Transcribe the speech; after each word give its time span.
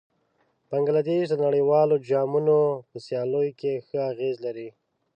بنګله 0.69 1.01
دېش 1.09 1.23
د 1.29 1.33
نړیوالو 1.45 1.95
جامونو 2.09 2.59
په 2.89 2.97
سیالیو 3.05 3.57
کې 3.59 3.71
ښه 3.85 3.99
اغېز 4.11 4.35
لري. 4.45 4.69